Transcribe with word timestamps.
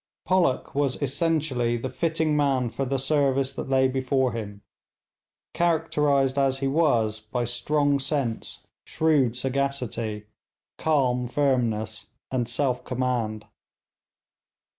Pollock 0.25 0.73
was 0.73 0.99
essentially 0.99 1.77
the 1.77 1.87
fitting 1.87 2.35
man 2.35 2.71
for 2.71 2.85
the 2.85 2.97
service 2.97 3.53
that 3.53 3.69
lay 3.69 3.87
before 3.87 4.31
him, 4.31 4.63
characterised 5.53 6.39
as 6.39 6.57
he 6.57 6.67
was 6.67 7.19
by 7.19 7.45
strong 7.45 7.99
sense, 7.99 8.65
shrewd 8.83 9.37
sagacity, 9.37 10.25
calm 10.79 11.27
firmness, 11.27 12.07
and 12.31 12.49
self 12.49 12.83
command. 12.83 13.45